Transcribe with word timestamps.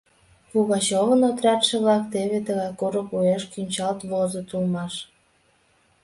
Пугачевын 0.49 1.21
отрядше-влак 1.29 2.03
теве 2.13 2.39
тыгай 2.47 2.71
курык 2.79 3.07
вуеш 3.13 3.43
кӱнчалт 3.51 3.99
возыт 4.09 4.49
улмаш. 4.55 4.93